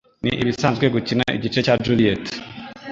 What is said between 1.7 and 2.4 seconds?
Juliet